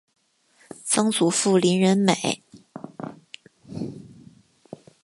[0.83, 2.41] 曾祖父林仁美。